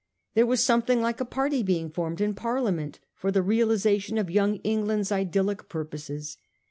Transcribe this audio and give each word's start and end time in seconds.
There 0.33 0.47
was 0.47 0.63
something 0.63 0.99
like 0.99 1.21
a 1.21 1.25
party 1.25 1.61
being 1.61 1.91
formed 1.91 2.21
in 2.21 2.33
Parlia 2.33 2.73
ment 2.73 2.99
for 3.13 3.31
the 3.31 3.43
realisation 3.43 4.17
of 4.17 4.31
Young 4.31 4.55
England's 4.63 5.11
idyllic 5.11 5.69
purposes. 5.69 6.37